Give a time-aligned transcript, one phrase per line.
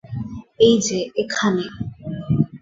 [0.59, 1.65] এইযে, এখানে।